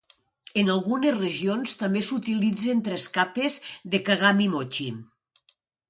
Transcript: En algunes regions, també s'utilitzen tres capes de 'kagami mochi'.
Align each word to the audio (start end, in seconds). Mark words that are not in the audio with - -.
En 0.61 0.71
algunes 0.75 1.13
regions, 1.17 1.75
també 1.83 2.03
s'utilitzen 2.09 2.83
tres 2.91 3.07
capes 3.21 3.63
de 3.93 4.05
'kagami 4.09 4.53
mochi'. 4.59 4.93